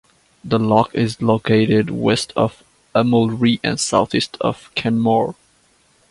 [0.43, 2.63] The loch is located west of
[2.95, 5.35] Amulree and southeast of Kenmore.